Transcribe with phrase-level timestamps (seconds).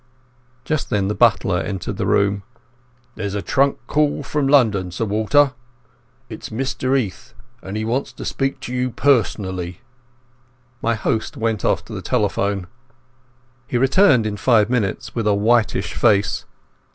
[0.65, 2.41] Just then the butler entered the room.
[3.13, 5.53] "There's a trunk call from London, Sir Walter.
[6.27, 9.81] It's Mr 'Eath, and he wants to speak to you personally."
[10.81, 12.65] My host went off to the telephone.
[13.67, 16.45] He returned in five minutes with a whitish face.